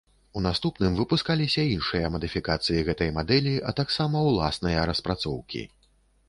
[0.39, 5.63] У наступным выпускаліся іншыя мадыфікацыі гэтай мадэлі, а таксама ўласныя распрацоўкі.